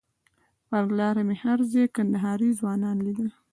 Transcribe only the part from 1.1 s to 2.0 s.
مې هر ځای